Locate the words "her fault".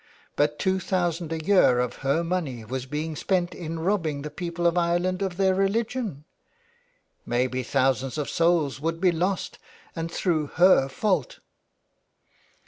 10.57-11.37